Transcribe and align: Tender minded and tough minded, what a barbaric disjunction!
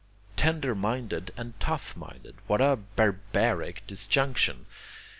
Tender 0.35 0.73
minded 0.73 1.31
and 1.37 1.53
tough 1.59 1.95
minded, 1.95 2.33
what 2.47 2.59
a 2.59 2.75
barbaric 2.75 3.85
disjunction! 3.85 4.65